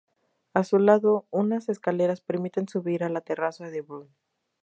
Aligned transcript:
A 0.55 0.63
su 0.63 0.79
lado, 0.79 1.27
unas 1.29 1.69
escaleras 1.69 2.21
permiten 2.21 2.67
subir 2.67 3.03
a 3.03 3.09
la 3.09 3.21
Terraza 3.21 3.69
de 3.69 3.81
Brühl. 3.83 4.09